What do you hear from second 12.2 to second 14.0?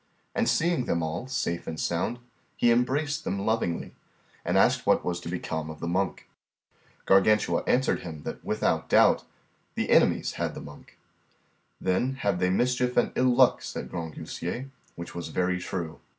they mischief and ill luck, said